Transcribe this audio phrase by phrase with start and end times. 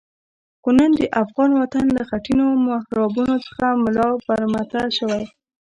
[0.61, 5.23] خو نن د افغان وطن له خټینو محرابونو څخه ملا برمته شوی.